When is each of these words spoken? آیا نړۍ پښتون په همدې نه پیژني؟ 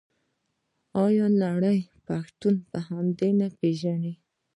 آیا 1.05 1.25
نړۍ 1.43 1.79
پښتون 2.05 2.55
په 2.71 2.77
همدې 2.87 3.29
نه 3.39 3.47
پیژني؟ 3.59 4.13